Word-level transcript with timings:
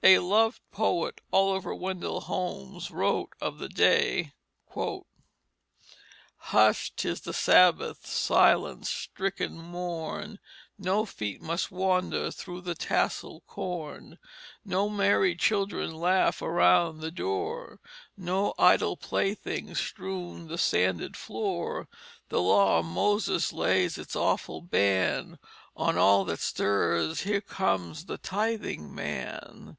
A 0.00 0.20
loved 0.20 0.60
poet, 0.70 1.20
Oliver 1.32 1.74
Wendell 1.74 2.20
Holmes, 2.20 2.88
wrote 2.92 3.32
of 3.40 3.58
the 3.58 3.68
day: 3.68 4.32
"Hush, 6.38 6.92
'tis 6.94 7.22
the 7.22 7.34
Sabbath's 7.34 8.08
silence 8.08 8.88
stricken 8.88 9.58
morn, 9.58 10.38
No 10.78 11.04
feet 11.04 11.42
must 11.42 11.72
wander 11.72 12.30
through 12.30 12.60
the 12.60 12.76
tasselled 12.76 13.44
corn, 13.48 14.20
No 14.64 14.88
merry 14.88 15.34
children 15.34 15.92
laugh 15.92 16.40
around 16.40 17.00
the 17.00 17.10
door, 17.10 17.80
No 18.16 18.54
idle 18.56 18.96
playthings 18.96 19.80
strew 19.80 20.46
the 20.46 20.58
sanded 20.58 21.16
floor. 21.16 21.88
The 22.28 22.40
law 22.40 22.78
of 22.78 22.84
Moses 22.84 23.52
lays 23.52 23.98
its 23.98 24.14
awful 24.14 24.60
ban 24.62 25.40
On 25.76 25.98
all 25.98 26.24
that 26.26 26.38
stirs. 26.38 27.22
Here 27.22 27.40
comes 27.42 28.06
the 28.06 28.16
Tithing 28.16 28.94
man." 28.94 29.76